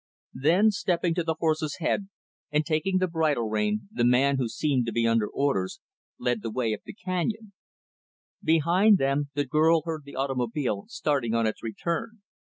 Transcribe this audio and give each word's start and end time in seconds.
Then, 0.33 0.71
stepping 0.71 1.13
to 1.13 1.23
the 1.23 1.35
horse's 1.37 1.77
head 1.77 2.09
and 2.49 2.65
taking 2.65 2.97
the 2.97 3.07
bridle 3.07 3.47
rein, 3.47 3.87
the 3.91 4.03
man 4.03 4.37
who 4.37 4.49
seemed 4.49 4.87
to 4.87 4.91
be 4.91 5.05
under 5.05 5.27
orders, 5.27 5.79
led 6.17 6.41
the 6.41 6.49
way 6.49 6.73
up 6.73 6.81
the 6.87 6.93
canyon. 6.95 7.53
Behind 8.41 8.97
them, 8.97 9.29
the 9.35 9.45
girl 9.45 9.83
heard 9.85 10.03
the 10.03 10.15
automobile 10.15 10.85
starting 10.87 11.35
on 11.35 11.45
its 11.45 11.61
return. 11.61 12.23